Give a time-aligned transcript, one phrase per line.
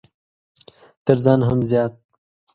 [1.05, 1.93] تر ځان هم زيات!